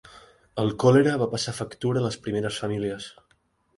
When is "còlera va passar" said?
0.83-1.55